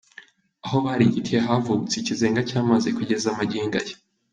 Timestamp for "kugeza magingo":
2.97-3.75